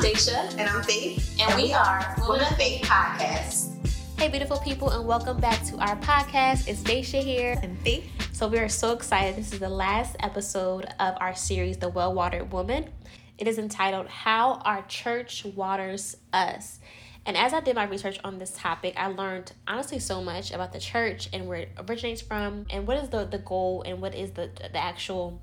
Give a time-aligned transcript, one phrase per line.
[0.00, 0.50] I'm Daisha.
[0.56, 1.36] And I'm Faith.
[1.38, 3.86] And, and we are Women of Faith Podcast.
[4.18, 6.68] Hey, beautiful people, and welcome back to our podcast.
[6.68, 7.60] It's Daisha here.
[7.62, 8.10] And Faith.
[8.32, 9.36] So, we are so excited.
[9.36, 12.88] This is the last episode of our series, The Well Watered Woman.
[13.36, 16.80] It is entitled How Our Church Waters Us.
[17.26, 20.72] And as I did my research on this topic, I learned honestly so much about
[20.72, 24.14] the church and where it originates from, and what is the, the goal and what
[24.14, 25.42] is the, the actual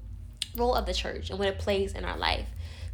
[0.55, 2.47] role of the church and what it plays in our life.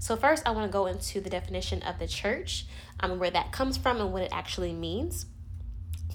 [0.04, 2.66] So, first, I want to go into the definition of the church,
[3.00, 5.28] um, where that comes from and what it actually means.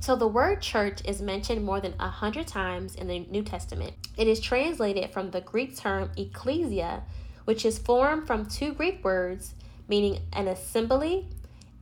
[0.03, 3.95] So, the word church is mentioned more than a hundred times in the New Testament.
[4.19, 7.05] It is translated from the Greek term ecclesia,
[7.47, 9.55] which is formed from two Greek words
[9.89, 11.31] meaning an assembly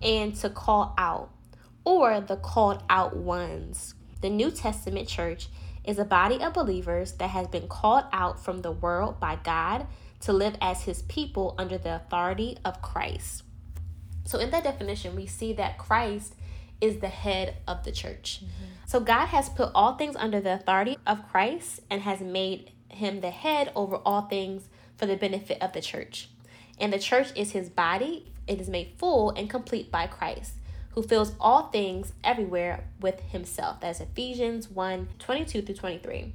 [0.01, 1.33] and to call out,
[1.85, 3.97] or the called out ones.
[4.21, 5.49] The New Testament church
[5.83, 9.89] is a body of believers that has been called out from the world by God
[10.21, 13.43] to live as his people under the authority of Christ.
[14.25, 16.35] So, in that definition, we see that Christ
[16.81, 18.41] is the head of the church.
[18.43, 18.65] Mm-hmm.
[18.87, 23.21] So, God has put all things under the authority of Christ and has made him
[23.21, 26.29] the head over all things for the benefit of the church.
[26.79, 30.55] And the church is his body, it is made full and complete by Christ,
[30.91, 33.81] who fills all things everywhere with himself.
[33.81, 36.33] That's Ephesians 1 22 through 23.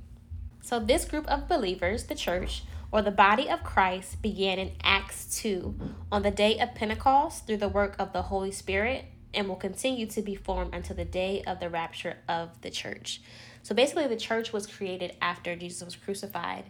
[0.62, 5.40] So, this group of believers, the church, or the body of Christ began in Acts
[5.42, 5.80] 2
[6.12, 10.06] on the day of Pentecost through the work of the Holy Spirit and will continue
[10.08, 13.22] to be formed until the day of the rapture of the church.
[13.64, 16.66] So basically, the church was created after Jesus was crucified.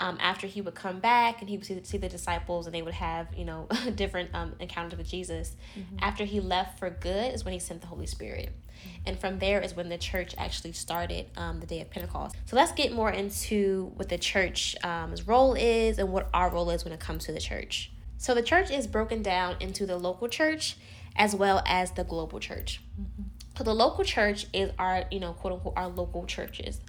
[0.00, 2.82] Um, after he would come back and he would see, see the disciples and they
[2.82, 5.96] would have you know different um, encounters with jesus mm-hmm.
[6.00, 8.52] after he left for good is when he sent the holy spirit
[9.06, 12.36] and from there is when the church actually started um, the day of Pentecost.
[12.46, 16.70] So let's get more into what the church's um, role is and what our role
[16.70, 17.92] is when it comes to the church.
[18.18, 20.76] So the church is broken down into the local church
[21.16, 22.80] as well as the global church.
[23.00, 23.22] Mm-hmm.
[23.56, 26.80] So the local church is our, you know, quote unquote, our local churches.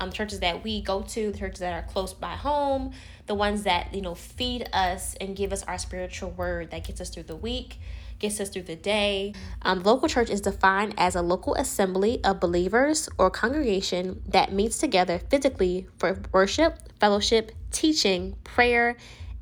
[0.00, 2.92] Um, churches that we go to, the churches that are close by home,
[3.26, 7.00] the ones that, you know, feed us and give us our spiritual word that gets
[7.00, 7.78] us through the week
[8.18, 9.34] gets us through the day.
[9.62, 14.78] Um, local church is defined as a local assembly of believers or congregation that meets
[14.78, 18.96] together physically for worship, fellowship, teaching, prayer,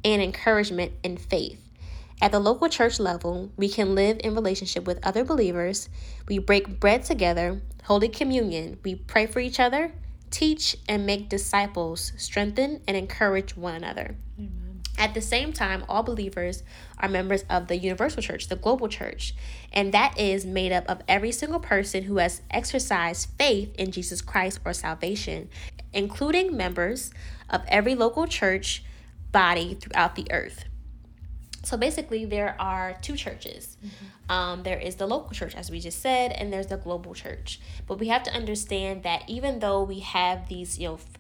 [0.04, 1.58] and encouragement in faith.
[2.20, 5.88] At the local church level, we can live in relationship with other believers.
[6.28, 8.78] We break bread together, Holy Communion.
[8.84, 9.92] We pray for each other,
[10.32, 14.16] teach, and make disciples, strengthen, and encourage one another.
[14.38, 14.82] Amen.
[14.98, 16.62] At the same time, all believers
[16.98, 19.34] are members of the universal church, the global church,
[19.72, 24.20] and that is made up of every single person who has exercised faith in Jesus
[24.20, 25.48] Christ or salvation,
[25.92, 27.10] including members
[27.48, 28.84] of every local church
[29.30, 30.64] body throughout the earth.
[31.64, 33.76] So basically, there are two churches.
[33.84, 34.32] Mm-hmm.
[34.32, 37.60] Um, there is the local church, as we just said, and there's the global church.
[37.86, 41.18] But we have to understand that even though we have these, you know, f-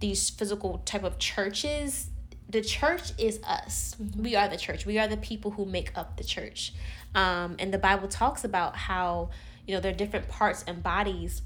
[0.00, 2.10] these physical type of churches,
[2.48, 3.96] the church is us.
[4.00, 4.22] Mm-hmm.
[4.22, 4.84] We are the church.
[4.84, 6.74] We are the people who make up the church.
[7.14, 9.30] Um, and the Bible talks about how,
[9.66, 11.42] you know, there are different parts and bodies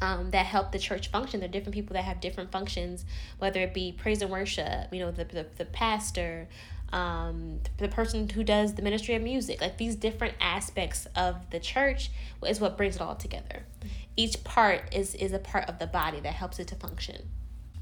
[0.00, 1.40] um, that help the church function.
[1.40, 3.04] There are different people that have different functions,
[3.38, 6.48] whether it be praise and worship, you know, the, the, the pastor,
[6.92, 9.60] um, the person who does the ministry of music.
[9.60, 12.10] Like these different aspects of the church
[12.46, 13.64] is what brings it all together.
[14.16, 17.28] Each part is, is a part of the body that helps it to function.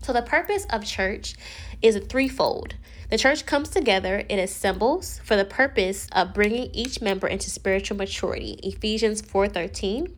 [0.02, 1.34] So, the purpose of church
[1.80, 2.74] is threefold.
[3.08, 7.96] The church comes together, it assembles for the purpose of bringing each member into spiritual
[7.96, 8.58] maturity.
[8.62, 10.12] Ephesians 4:13.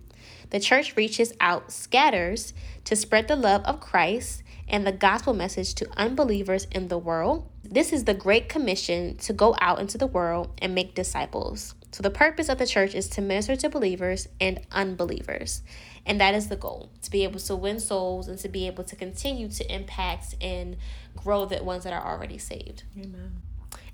[0.50, 5.74] The church reaches out, scatters to spread the love of Christ and the gospel message
[5.74, 7.48] to unbelievers in the world.
[7.62, 11.74] This is the great commission to go out into the world and make disciples.
[11.92, 15.62] So, the purpose of the church is to minister to believers and unbelievers.
[16.04, 18.84] And that is the goal to be able to win souls and to be able
[18.84, 20.76] to continue to impact and
[21.16, 22.84] grow the ones that are already saved.
[22.96, 23.40] Amen.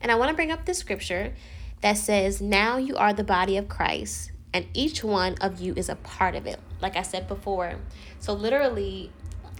[0.00, 1.34] And I want to bring up this scripture
[1.81, 5.88] that says, Now you are the body of Christ, and each one of you is
[5.88, 6.60] a part of it.
[6.81, 7.76] Like I said before.
[8.20, 9.10] So, literally,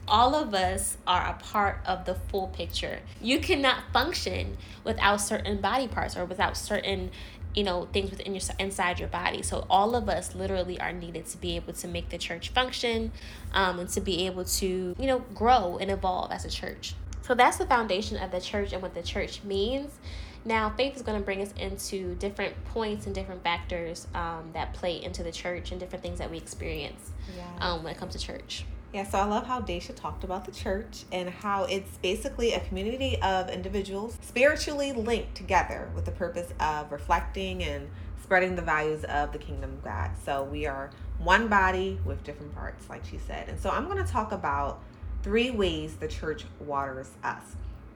[0.07, 3.01] all of us are a part of the full picture.
[3.21, 7.11] You cannot function without certain body parts or without certain
[7.55, 11.27] you know things within your inside your body so all of us literally are needed
[11.27, 13.13] to be able to make the church function
[13.53, 17.35] um, and to be able to you know grow and evolve as a church so
[17.35, 19.99] that's the foundation of the church and what the church means
[20.45, 24.73] now faith is going to bring us into different points and different factors um, that
[24.75, 27.45] play into the church and different things that we experience yeah.
[27.61, 30.53] um, when it comes to church Yeah, so I love how Daisha talked about the
[30.53, 36.53] church and how it's basically a community of individuals spiritually linked together with the purpose
[36.61, 37.89] of reflecting and
[38.23, 40.11] spreading the values of the kingdom of God.
[40.25, 43.49] So we are one body with different parts, like she said.
[43.49, 44.81] And so I'm going to talk about
[45.23, 47.43] three ways the church waters us.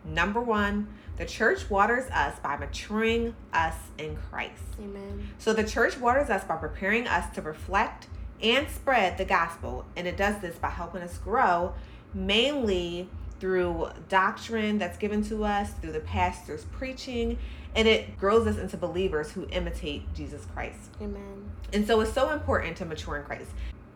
[0.05, 4.63] Number one, the church waters us by maturing us in Christ.
[4.79, 5.29] Amen.
[5.39, 8.07] So the church waters us by preparing us to reflect
[8.43, 9.85] and spread the gospel.
[9.97, 11.75] And it does this by helping us grow,
[12.15, 13.09] mainly
[13.41, 17.39] through doctrine that's given to us, through the pastor's preaching,
[17.75, 20.91] and it grows us into believers who imitate Jesus Christ.
[21.01, 21.51] Amen.
[21.73, 23.51] And so it's so important to mature in Christ.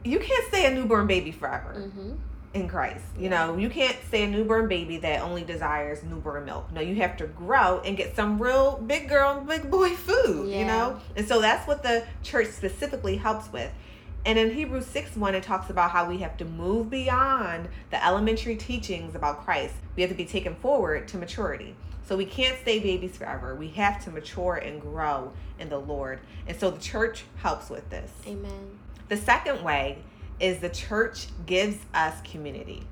[0.05, 2.15] You can't stay a newborn baby forever Mm-hmm.
[2.53, 3.05] In Christ.
[3.19, 6.73] You know, you can't stay a newborn baby that only desires newborn milk.
[6.73, 10.59] No, you have to grow and get some real big girl, big boy food, Yeah.
[10.59, 11.01] you know?
[11.17, 13.71] And so that's what the church specifically helps with.
[14.27, 18.05] And in Hebrews 6 1, it talks about how we have to move beyond the
[18.05, 19.75] elementary teachings about Christ.
[19.97, 21.75] We have to be taken forward to maturity.
[22.05, 23.55] So we can't stay babies forever.
[23.55, 26.19] We have to mature and grow in the Lord.
[26.49, 28.11] And so the church helps with this.
[28.27, 28.79] Amen.
[29.09, 29.99] The second way
[30.41, 32.83] is the church gives us community.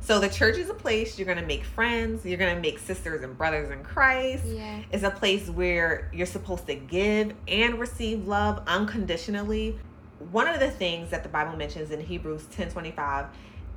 [0.00, 2.78] So the church is a place you're going to make friends, you're going to make
[2.78, 4.44] sisters and brothers in Christ.
[4.46, 4.82] Yeah.
[4.92, 9.78] It's a place where you're supposed to give and receive love unconditionally.
[10.30, 13.26] One of the things that the Bible mentions in Hebrews 10:25,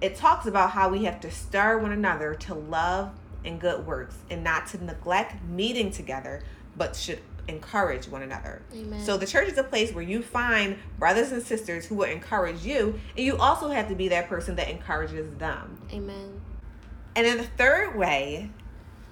[0.02, 3.12] it talks about how we have to stir one another to love
[3.44, 6.44] and good works and not to neglect meeting together,
[6.78, 8.62] but should encourage one another.
[8.74, 9.04] Amen.
[9.04, 12.66] So the church is a place where you find brothers and sisters who will encourage
[12.66, 15.82] you, and you also have to be that person that encourages them.
[15.92, 16.42] Amen.
[17.16, 18.52] And then the third way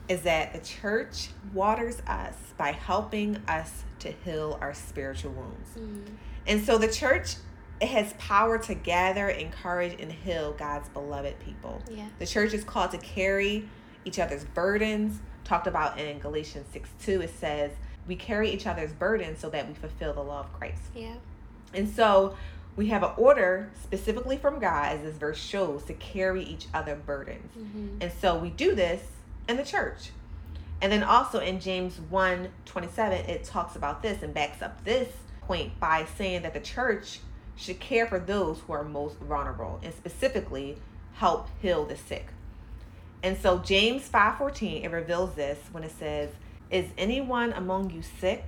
[0.08, 5.70] is that the church waters us by helping us to heal our spiritual wounds.
[5.78, 6.16] Mm.
[6.46, 7.36] And so the church
[7.80, 11.82] it has power to gather, encourage, and heal God's beloved people.
[11.92, 12.08] Yeah.
[12.18, 13.70] The church is called to carry
[14.06, 15.20] each other's burdens.
[15.44, 17.72] Talked about in Galatians 6 2, it says,
[18.08, 20.82] We carry each other's burdens so that we fulfill the law of Christ.
[20.96, 21.16] Yeah.
[21.74, 22.36] And so
[22.76, 26.96] we have an order specifically from God, as this verse shows, to carry each other
[26.96, 27.52] burdens.
[27.58, 27.98] Mm-hmm.
[28.02, 29.02] And so we do this
[29.50, 30.12] in the church.
[30.82, 35.10] And then also in James 1 27, it talks about this and backs up this
[35.42, 37.20] point by saying that the church
[37.56, 40.78] should care for those who are most vulnerable and specifically
[41.16, 42.28] help heal the sick.
[43.24, 46.30] And so James 5:14 it reveals this when it says,
[46.70, 48.48] "Is anyone among you sick?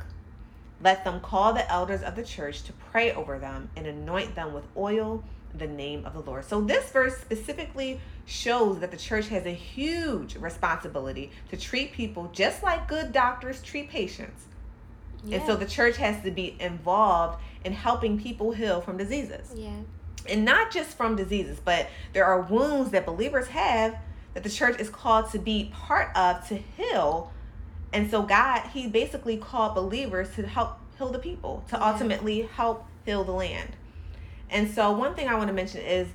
[0.81, 4.53] Let them call the elders of the church to pray over them and anoint them
[4.53, 8.97] with oil in the name of the Lord." So this verse specifically shows that the
[8.97, 14.45] church has a huge responsibility to treat people just like good doctors treat patients.
[15.31, 19.71] And so the church has to be involved in helping people heal from diseases yeah.
[20.27, 23.97] and not just from diseases, but there are wounds that believers have
[24.33, 27.31] that the church is called to be part of to heal.
[27.93, 31.91] And so God, He basically called believers to help heal the people, to Yeah.
[31.91, 33.75] ultimately help heal the land.
[34.49, 36.09] And so one thing I want to mention is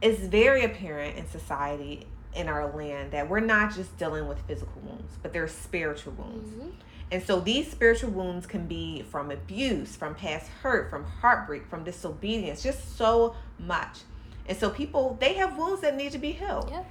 [0.00, 4.80] it's very apparent in society in our land that we're not just dealing with physical
[4.82, 6.50] wounds, but they're spiritual wounds.
[6.54, 6.72] Mhm.
[7.10, 11.84] And so these spiritual wounds can be from abuse, from past hurt, from heartbreak, from
[11.84, 14.00] disobedience, just so much.
[14.48, 16.70] And so people, they have wounds that need to be healed.
[16.70, 16.86] Yep.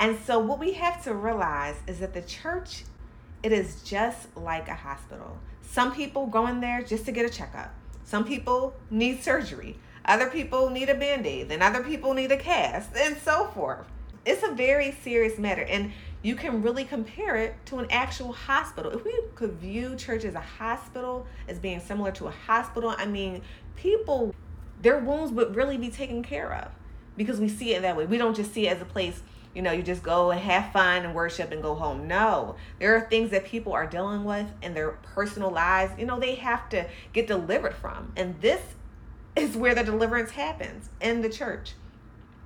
[0.00, 2.84] And so what we have to realize is that the church,
[3.42, 5.38] it is just like a hospital.
[5.62, 7.74] Some people go in there just to get a checkup.
[8.04, 9.78] Some people need surgery.
[10.04, 11.48] Other people need a band-aid.
[11.48, 13.86] Then other people need a cast and so forth.
[14.26, 15.62] It's a very serious matter.
[15.62, 15.92] And
[16.22, 18.90] you can really compare it to an actual hospital.
[18.92, 23.06] If we could view church as a hospital, as being similar to a hospital, I
[23.06, 23.42] mean,
[23.76, 24.34] people,
[24.82, 26.72] their wounds would really be taken care of
[27.16, 28.06] because we see it that way.
[28.06, 29.22] We don't just see it as a place,
[29.54, 32.06] you know, you just go and have fun and worship and go home.
[32.06, 36.20] No, there are things that people are dealing with in their personal lives, you know,
[36.20, 38.12] they have to get delivered from.
[38.16, 38.60] And this
[39.36, 41.72] is where the deliverance happens in the church.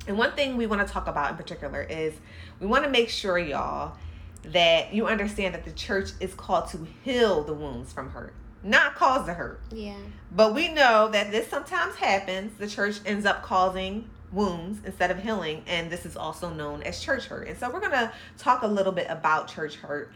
[0.06, 2.14] And one thing we want to talk about in particular is
[2.60, 3.96] we want to make sure, y'all,
[4.44, 8.94] that you understand that the church is called to heal the wounds from hurt, not
[8.94, 9.60] cause the hurt.
[9.72, 9.96] Yeah.
[10.30, 12.58] But we know that this sometimes happens.
[12.58, 17.00] The church ends up causing wounds instead of healing, and this is also known as
[17.00, 17.48] church hurt.
[17.48, 20.12] And so we're going to talk a little bit about church hurt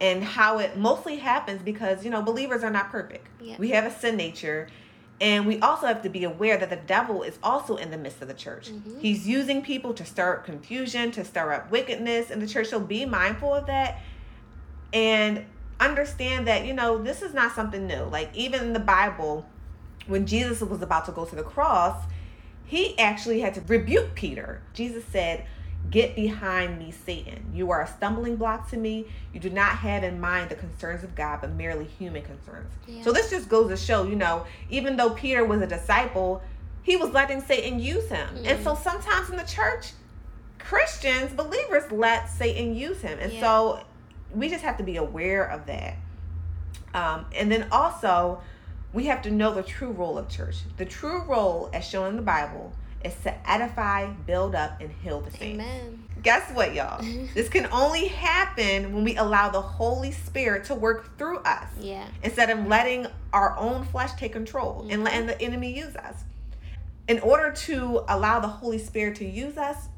[0.00, 3.26] and how it mostly happens because, you know, believers are not perfect.
[3.58, 4.68] We have a sin nature.
[5.20, 8.20] And we also have to be aware that the devil is also in the midst
[8.22, 8.70] of the church.
[8.70, 9.00] Mhm.
[9.00, 12.68] He's using people to stir up confusion, to stir up wickedness in the church.
[12.68, 14.00] So be mindful of that
[14.92, 15.44] and
[15.78, 18.02] understand that, you know, this is not something new.
[18.04, 19.46] Like, even in the Bible,
[20.08, 22.02] when Jesus was about to go to the cross,
[22.64, 24.62] he actually had to rebuke Peter.
[24.74, 25.46] Jesus said,
[25.90, 27.50] Get behind me, Satan.
[27.52, 29.08] You are a stumbling block to me.
[29.34, 32.70] You do not have in mind the concerns of God, but merely human concerns.
[32.86, 33.02] Yeah.
[33.02, 36.42] So this just goes to show, you know, even though Peter was a disciple,
[36.82, 38.28] he was letting Satan use him.
[38.44, 38.64] And Mhm.
[38.64, 39.92] so sometimes in the church,
[40.58, 43.18] Christians, believers let Satan use him.
[43.20, 43.40] And Yeah.
[43.40, 43.84] so
[44.30, 45.96] we just have to be aware of that.
[46.94, 48.40] Um, and then also,
[48.92, 50.56] we have to know the true role of church.
[50.76, 52.72] The true role, as shown in the Bible,
[53.04, 55.62] is to edify, build up, and heal the saints.
[55.62, 56.04] Amen.
[56.22, 57.02] Guess what, y'all?
[57.34, 62.06] this can only happen when we allow the Holy Spirit to work through us Yeah.
[62.22, 65.02] instead of letting our own flesh take control and mm-hmm.
[65.04, 66.22] letting the enemy use us.
[67.08, 69.88] In order to allow the Holy Spirit to use us,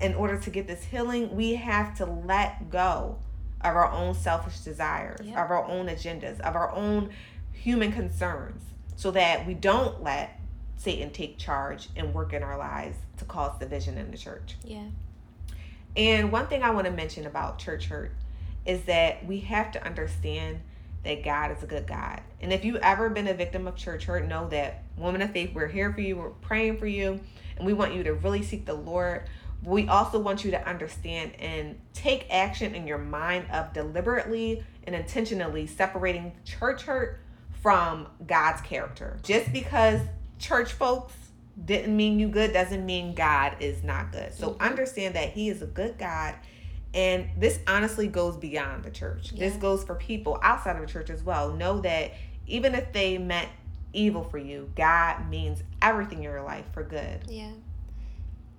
[0.00, 3.16] in order to get this healing, we have to let go
[3.62, 5.36] of our own selfish desires, Yep.
[5.36, 7.10] of our own agendas, of our own
[7.60, 8.62] human concerns,
[8.96, 10.40] so that we don't let
[10.76, 14.56] Satan take charge and work in our lives to cause division in the church.
[14.64, 14.86] Yeah.
[15.94, 18.12] And one thing I want to mention about church hurt
[18.64, 20.60] is that we have to understand
[21.04, 22.20] that God is a good God.
[22.40, 25.52] And if you've ever been a victim of church hurt, know that woman of faith,
[25.54, 27.20] we're here for you, we're praying for you,
[27.56, 29.24] and we want you to really seek the Lord.
[29.62, 34.62] But we also want you to understand and take action in your mind of deliberately
[34.84, 37.20] and intentionally separating church hurt
[37.62, 39.18] from God's character.
[39.22, 40.00] Just because
[40.38, 41.14] church folks
[41.62, 44.32] didn't mean you good doesn't mean God is not good.
[44.32, 44.60] So Mhm.
[44.60, 46.34] understand that He is a good God.
[46.94, 49.30] And this honestly goes beyond the church.
[49.30, 51.52] This goes for people outside of the church as well.
[51.52, 52.12] Know that
[52.46, 53.48] even if they meant
[53.92, 57.20] evil for you, God means everything in your life for good.
[57.28, 57.52] Yeah.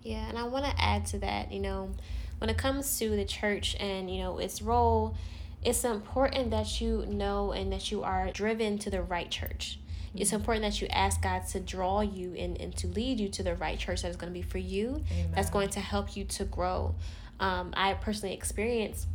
[0.04, 1.92] Yeah, and I want to add to that, you know,
[2.40, 5.16] when it comes to the church and, you know, its role,
[5.64, 9.80] it's important that you know and that you are driven to the right church.
[10.14, 13.44] It's important that you ask God to draw you and, and to lead you to
[13.44, 15.04] the right church that is going to be for you,
[15.34, 16.96] that's going to help you to grow.
[17.40, 19.08] Um, I personally experienced,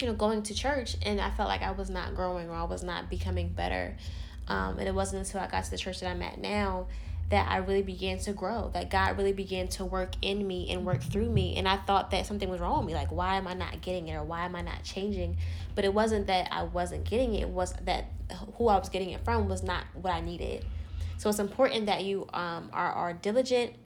[0.00, 2.64] you know, going to church and I felt like I was not growing or I
[2.64, 3.96] was not becoming better.
[4.46, 6.86] Um, and it wasn't until I got to the church that I'm at now
[7.32, 10.84] that I really began to grow, that God really began to work in me and
[10.84, 11.56] work through me.
[11.56, 12.94] And I thought that something was wrong with me.
[12.94, 15.38] Like, why am I not getting it or why am I not changing?
[15.74, 18.04] But it wasn't that I wasn't getting it, it was that
[18.58, 20.66] who I was getting it from was not what I needed.
[21.16, 23.76] So it's important that you um, are, are diligent,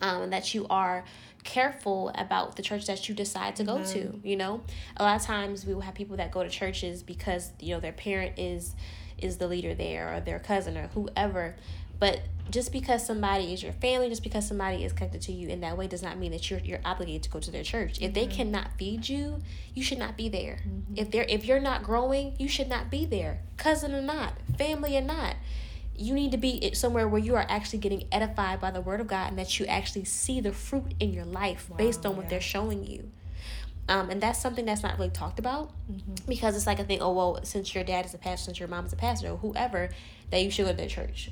[0.00, 1.04] um, and that you are
[1.44, 4.20] careful about the church that you decide to go to.
[4.24, 4.62] You know,
[4.96, 7.80] a lot of times we will have people that go to churches because you know
[7.80, 8.74] their parent is
[9.18, 11.54] is the leader there or their cousin or whoever.
[12.02, 15.60] But just because somebody is your family, just because somebody is connected to you in
[15.60, 18.00] that way, does not mean that you're you're obligated to go to their church.
[18.00, 18.32] If they mm-hmm.
[18.32, 19.40] cannot feed you,
[19.72, 20.58] you should not be there.
[20.66, 20.94] Mm-hmm.
[20.96, 23.38] If they're if you're not growing, you should not be there.
[23.56, 25.36] Cousin or not, family or not
[25.94, 29.06] you need to be somewhere where you are actually getting edified by the word of
[29.06, 32.40] God and that you actually see the fruit in your life based on what they're
[32.40, 33.10] showing you.
[33.88, 36.14] Um, and that's something that's not really talked about mm-hmm.
[36.26, 38.68] because it's like a thing, oh, well, since your dad is a pastor, since your
[38.68, 39.90] mom is a pastor, or whoever,
[40.30, 41.30] that you should go to their church.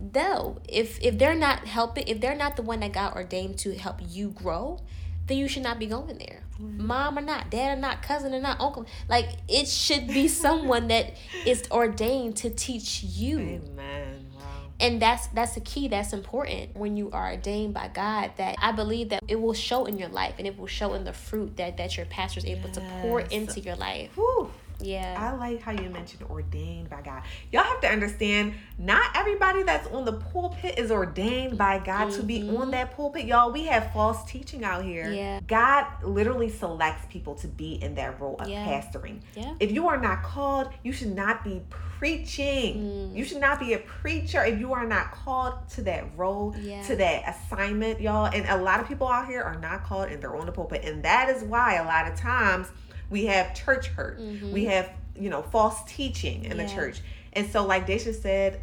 [0.00, 3.76] No, if if they're not helping, if they're not the one that got ordained to
[3.76, 4.80] help you grow,
[5.26, 6.42] then you should not be going there.
[6.60, 6.86] Mm-hmm.
[6.86, 8.86] Mom or not, dad or not, cousin or not, uncle.
[9.08, 11.14] Like it should be someone that
[11.46, 13.38] is ordained to teach you.
[13.38, 14.26] Amen.
[14.34, 14.42] Wow.
[14.80, 15.88] And that's that's the key.
[15.88, 18.32] That's important when you are ordained by God.
[18.36, 21.04] That I believe that it will show in your life, and it will show in
[21.04, 24.10] the fruit that that your pastor is able to pour into your life.
[24.16, 24.50] Whew.
[24.80, 25.16] Yeah.
[25.18, 27.22] I like how you mentioned ordained by God.
[27.52, 32.22] Y'all have to understand, not everybody that's on the pulpit is ordained by God to
[32.22, 33.24] be on that pulpit.
[33.24, 35.10] Y'all, we have false teaching out here.
[35.12, 35.40] Yeah.
[35.46, 38.66] God literally selects people to be in that role of Yeah.
[38.66, 39.20] pastoring.
[39.34, 39.54] Yeah.
[39.60, 42.76] If you are not called, you should not be preaching.
[43.12, 43.16] Mm.
[43.16, 46.82] You should not be a preacher if you are not called to that role, Yeah.
[46.82, 48.26] to that assignment, y'all.
[48.26, 50.84] And a lot of people out here are not called and they're on the pulpit.
[50.84, 52.68] And that is why a lot of times
[53.10, 54.18] we have church hurt.
[54.20, 54.52] Mhm.
[54.52, 57.00] We have, you know, false teaching in the church.
[57.32, 58.60] And so, like Daisha said,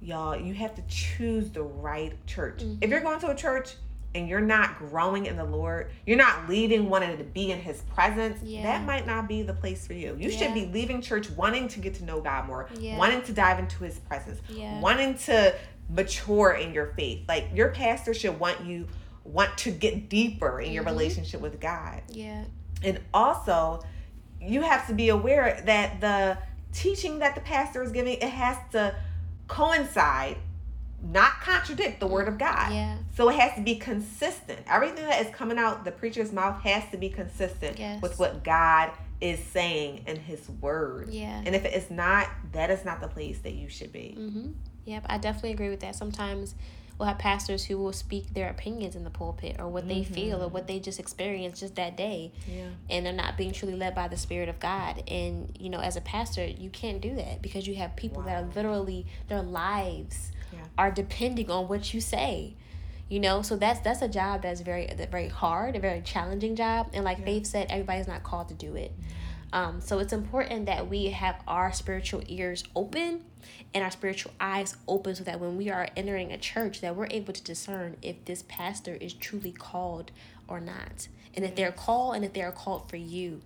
[0.00, 2.62] y'all, you have to choose the right church.
[2.62, 2.90] If Mm-hmm.
[2.90, 3.74] you're going to a church
[4.14, 7.80] and you're not growing in the Lord, you're not leaving wanting to be in His
[7.94, 8.62] presence, Yeah.
[8.64, 10.16] that might not be the place for you.
[10.18, 10.36] You Yeah.
[10.38, 12.98] should be leaving church wanting to get to know God more, Yeah.
[12.98, 14.80] wanting to dive into His presence, Yeah.
[14.80, 15.54] wanting to
[15.88, 17.20] mature in your faith.
[17.28, 18.86] Like your pastor should want you
[19.24, 20.86] want to get deeper in your Mhm.
[20.88, 22.02] relationship with God.
[22.08, 22.44] Yeah.
[22.84, 23.82] And also,
[24.40, 26.38] you have to be aware that the
[26.72, 28.94] teaching that the pastor is giving it has to
[29.46, 30.36] coincide,
[31.02, 32.72] not contradict the word of God.
[32.72, 32.96] Yeah.
[33.16, 34.60] So it has to be consistent.
[34.66, 38.00] Everything that is coming out the preacher's mouth has to be consistent Yes.
[38.00, 41.10] with what God is saying in his word.
[41.10, 41.42] Yeah.
[41.44, 44.16] And if it is not, that is not the place that you should be.
[44.18, 44.50] Mm-hmm.
[44.84, 45.94] Yep, I definitely agree with that.
[45.94, 46.54] Sometimes
[47.02, 50.36] we'll have pastors who will speak their opinions in the pulpit or what they feel
[50.40, 50.54] or Mm-hmm.
[50.54, 52.66] what they just experienced just that day Yeah.
[52.88, 55.96] and they're not being truly led by the spirit of god and you know as
[55.96, 60.30] a pastor you can't do that because you have people that are literally their lives
[60.52, 60.60] Yeah.
[60.78, 62.54] are depending on what you say
[63.08, 66.88] you know so that's that's a job that's very very hard a very challenging job
[66.92, 67.24] and like Yeah.
[67.24, 68.92] they've said everybody's not called to do it
[69.52, 73.24] um, so it's important that we have our spiritual ears open
[73.74, 77.08] and our spiritual eyes open so that when we are entering a church that we're
[77.10, 80.10] able to discern if this pastor is truly called
[80.48, 83.40] or not and if they're called and if they are called for you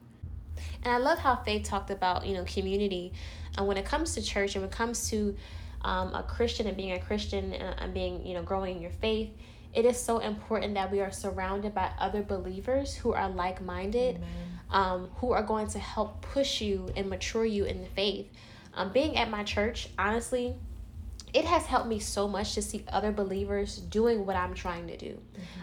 [0.82, 3.12] and I love how Faith talked about, you know, community.
[3.56, 5.36] And when it comes to church and when it comes to
[5.82, 8.90] um, a Christian and being a Christian and, and being, you know, growing in your
[8.90, 9.30] faith,
[9.74, 14.22] it is so important that we are surrounded by other believers who are like minded,
[14.70, 18.26] um, who are going to help push you and mature you in the faith.
[18.74, 20.54] Um, being at my church, honestly,
[21.32, 24.96] it has helped me so much to see other believers doing what I'm trying to
[24.96, 25.20] do.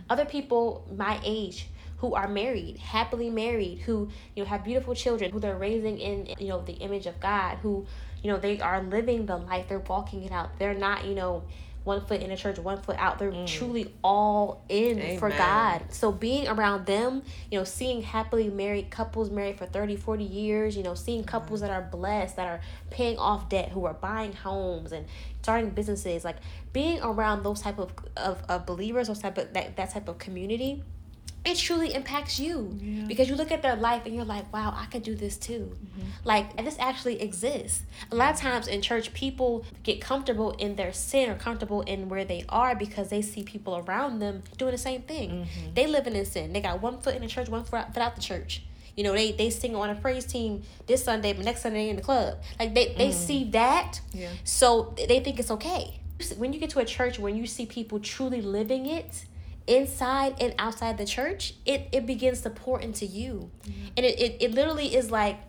[0.10, 1.68] Other people my age
[1.98, 6.28] who are married, happily married, who you know have beautiful children, who they're raising in
[6.38, 7.86] you know the image of God, who
[8.22, 10.60] you know they are living the life, they're walking it out.
[10.60, 11.44] They're not you know
[11.84, 13.20] one foot in the church, one foot out.
[13.20, 13.48] They're mm.
[13.48, 15.82] truly all in for God.
[15.90, 20.78] So being around them, you know, seeing happily married couples married for 30, 40 years,
[20.78, 21.28] you know, seeing mm.
[21.28, 25.06] couples that are blessed, that are paying off debt, who are buying homes and
[25.42, 26.38] starting businesses, like
[26.72, 30.18] being around those type of, of, of believers, those type of that, that type of
[30.18, 30.84] community,
[31.46, 33.06] it truly impacts you Yeah.
[33.06, 35.76] because you look at their life and you're like, wow, I could do this too.
[35.76, 36.08] Mm-hmm.
[36.24, 37.84] Like, this actually exists.
[38.12, 42.08] A lot of times in church, people get comfortable in their sin or comfortable in
[42.08, 45.30] where they are because they see people around them doing the same thing.
[45.32, 45.74] Mm-hmm.
[45.74, 46.54] They living in sin.
[46.54, 48.64] They got one foot in the church, one foot out, foot out the church.
[48.96, 51.96] You know, they they sing on a praise team this Sunday, but next Sunday in
[51.96, 52.38] the club.
[52.60, 53.26] Like they, they mm-hmm.
[53.28, 54.30] see that, Yeah.
[54.44, 56.00] so they think it's okay.
[56.38, 59.26] When you get to a church when you see people truly living it
[59.68, 63.52] inside and outside the church, it, it begins to pour into you.
[63.64, 63.88] Mm-hmm.
[63.98, 65.40] And it, it, it literally is like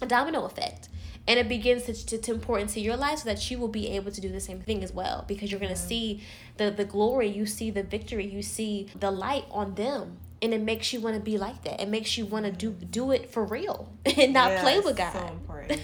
[0.00, 0.88] a domino effect.
[1.28, 3.88] And it begins to, to, to pour into your life so that you will be
[3.90, 5.24] able to do the same thing as well.
[5.26, 5.88] Because you're going to mm-hmm.
[5.88, 6.22] see
[6.56, 10.18] the, the glory, you see the victory, you see the light on them.
[10.40, 11.80] And it makes you want to be like that.
[11.80, 15.12] It makes you want to do do it for real and not play with God.
[15.14, 15.80] So important.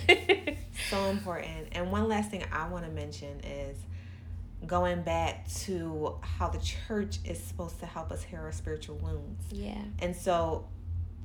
[0.90, 1.68] so important.
[1.72, 3.78] And one last thing I want to mention is
[4.66, 9.44] going back to how the church is supposed to help us heal our spiritual wounds.
[9.50, 9.80] yeah.
[9.98, 10.66] And so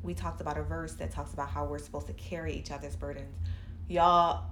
[0.04, 2.95] we talked about a verse that talks about how we're supposed to carry each other's
[2.95, 3.36] burdens.
[3.88, 4.45] Y'all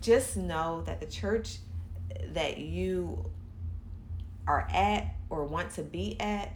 [0.00, 1.58] just know that the church
[2.32, 3.30] that you
[4.46, 6.52] are at or want to be at,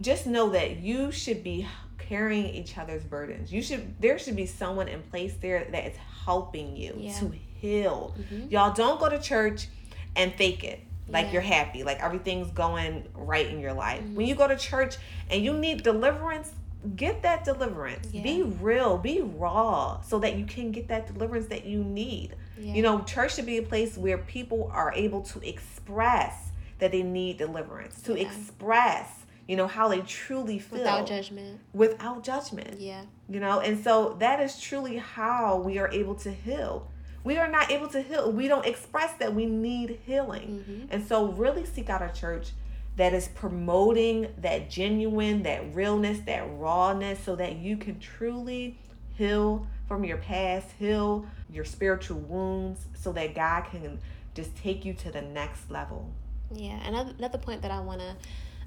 [0.00, 1.66] just know that you should be
[1.98, 3.52] carrying each other's burdens.
[3.52, 7.18] You should there should be someone in place there that is helping you Yeah.
[7.20, 8.14] to heal.
[8.18, 8.50] Mhm.
[8.50, 9.68] Y'all don't go to church
[10.16, 10.80] and fake it.
[11.08, 11.32] Like Yeah.
[11.34, 14.02] you're happy, like everything's going right in your life.
[14.02, 14.14] Mm-hmm.
[14.16, 14.96] When you go to church
[15.30, 16.50] and you need deliverance,
[16.96, 18.08] get that deliverance.
[18.12, 18.22] Yeah.
[18.22, 22.34] Be real, be raw so that you can get that deliverance that you need.
[22.58, 22.74] Yeah.
[22.74, 27.02] You know, church should be a place where people are able to express that they
[27.02, 29.08] need deliverance, to express,
[29.48, 31.60] you know, how they truly feel Without judgment.
[31.72, 33.02] without judgment Yeah.
[33.28, 36.90] you know and so that is truly how we are able to heal
[37.26, 38.30] we are not able to heal.
[38.32, 40.64] We don't express that we need healing.
[40.66, 40.86] Mhm.
[40.92, 42.52] and so really seek out a church
[42.96, 48.78] that is promoting that genuine that realness that rawness so that you can truly
[49.18, 53.98] heal from your past heal your spiritual wounds so that god can
[54.34, 56.10] just take you to the next level.
[56.52, 58.12] Yeah, another another point that I want to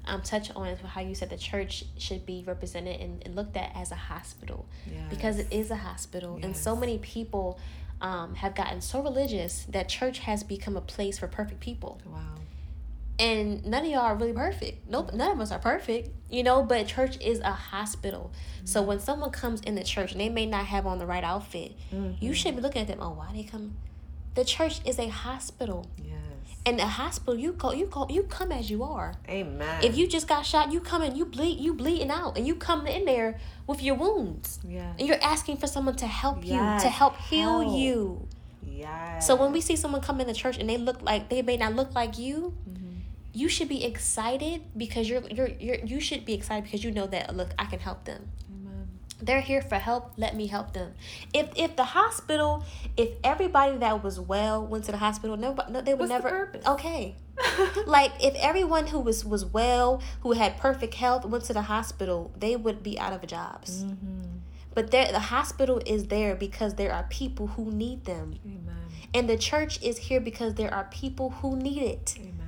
[0.06, 3.56] um, touch on is how you said the church should be represented and, and looked
[3.56, 4.66] at as a hospital.
[5.08, 7.58] Because it is a hospital, and so many people
[8.00, 12.20] um, have gotten so religious that church has become a place for perfect people, wow
[13.20, 14.88] and none of y'all are really perfect.
[14.88, 16.62] Nope, none of us are perfect, you know.
[16.62, 18.32] But church is a hospital,
[18.64, 21.22] so when someone comes in the church and they may not have on the right
[21.22, 21.76] outfit,
[22.18, 22.98] you should be looking at them.
[23.00, 23.76] Oh, why they come?
[24.34, 25.86] The church is a hospital.
[25.98, 26.16] yes
[26.66, 29.14] And the hospital, you go, you go, you come as you are.
[29.28, 32.46] amen If you just got shot, you come in, you bleed, you bleeding out, and
[32.46, 36.44] you come in there with your wounds, yeah and you're asking for someone to help
[36.44, 37.78] you, to help heal help.
[37.78, 38.28] you.
[38.62, 41.40] yes So when we see someone come in the church and they look like they
[41.42, 42.96] may not look like you, Mm-hmm.
[43.32, 47.06] you should be excited because you're you're you're you should be excited because you know
[47.06, 48.22] that look I can help them.
[49.22, 50.12] They're here for help.
[50.16, 50.94] Let me help them.
[51.32, 52.64] If if the hospital,
[52.96, 56.28] if everybody that was well went to the hospital, nobody, no, they would What's never.
[56.28, 56.66] purpose?
[56.66, 57.16] Okay,
[57.86, 62.32] like if everyone who was was well, who had perfect health, went to the hospital,
[62.38, 63.84] they would be out of jobs.
[63.84, 64.22] Mm-hmm.
[64.74, 68.76] But there, the hospital is there because there are people who need them, Amen.
[69.12, 72.14] and the church is here because there are people who need it.
[72.18, 72.39] Amen.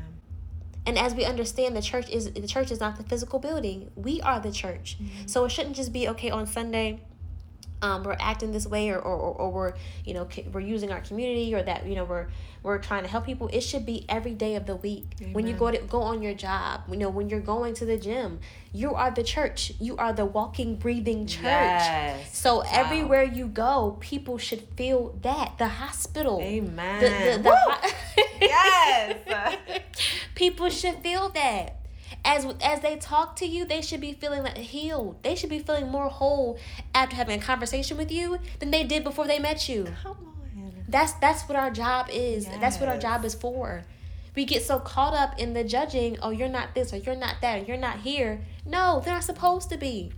[0.85, 3.91] And as we understand, the church is the church is not the physical building.
[3.95, 4.97] We are the church.
[5.01, 5.27] Mm-hmm.
[5.27, 7.01] So it shouldn't just be okay on Sunday.
[7.83, 9.73] Um, we're acting this way, or, or, or, or we're
[10.05, 12.29] you know we're using our community, or that you know we're
[12.63, 13.49] we're trying to help people.
[13.53, 15.05] It should be every day of the week.
[15.33, 17.99] When you go to go on your job, you know when you're going to the
[17.99, 18.39] gym,
[18.73, 19.73] you are the church.
[19.81, 21.43] You are the walking, breathing church.
[21.43, 22.39] Yes.
[22.39, 22.65] So Wow.
[22.71, 25.59] everywhere you go, people should feel that.
[25.59, 26.41] The hospital.
[26.41, 27.01] Amen.
[27.01, 27.93] The, the, the
[28.41, 29.19] Yes.
[30.37, 31.77] people should feel that.
[32.25, 35.23] As as they talk to you, they should be feeling like healed.
[35.23, 36.59] They should be feeling more whole
[36.95, 39.87] after having a conversation with you than they did before they met you.
[40.03, 40.17] Come
[40.57, 40.85] on.
[40.89, 42.47] That's that's what our job is.
[42.61, 43.85] That's what our job is for.
[44.35, 47.37] We get so caught up in the judging, oh, you're not this or you're not
[47.43, 48.41] that or you're not here.
[48.65, 50.13] No, they're not supposed to be.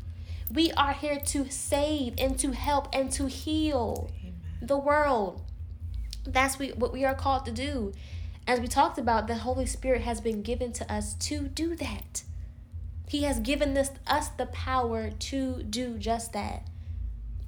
[0.53, 4.11] We are here to save and to help and to heal
[4.63, 5.43] the world.
[6.25, 7.93] That's we, what we are called to do.
[8.47, 12.25] As we talked about, the Holy Spirit has been given to us to do that.
[13.09, 16.67] He has given this us the power to do just that.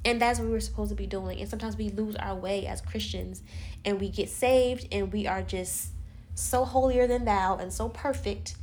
[0.07, 1.41] And that's what we're supposed to be doing.
[1.41, 3.43] And sometimes we lose our way as Christians
[3.85, 5.91] and we get saved and we are just
[6.35, 8.57] so holier than thou and so perfect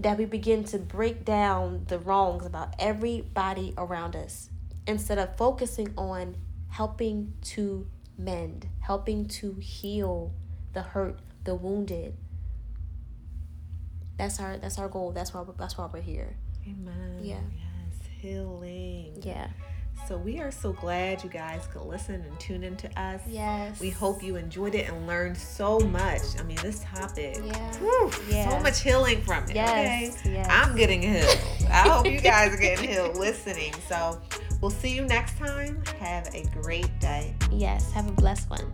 [0.00, 4.50] that we begin to break down the wrongs about everybody around us
[4.86, 6.36] instead of focusing on
[6.68, 7.86] helping to
[8.18, 10.32] mend, helping to heal
[10.72, 12.16] the hurt, the wounded.
[14.16, 15.12] That's our that's our goal.
[15.12, 16.36] That's why that's why we're here.
[16.66, 17.20] Amen.
[17.22, 17.36] Yeah.
[17.54, 18.08] Yes.
[18.20, 19.20] Healing.
[19.22, 19.48] Yeah.
[20.08, 23.20] So we are so glad you guys could listen and tune into us.
[23.28, 23.78] Yes.
[23.80, 26.22] We hope you enjoyed it and learned so much.
[26.38, 27.36] I mean, this topic.
[27.44, 27.72] Yeah.
[27.76, 28.48] whew, Yeah.
[28.48, 29.54] So much healing from it.
[29.54, 30.32] Yes, Okay.
[30.34, 30.46] yes.
[30.50, 31.38] I'm getting healed.
[31.70, 33.74] I hope you guys are getting healed listening.
[33.88, 34.20] So
[34.62, 35.82] we'll see you next time.
[35.98, 37.34] Have a great day.
[37.52, 37.92] Yes.
[37.92, 38.72] Have a blessed one.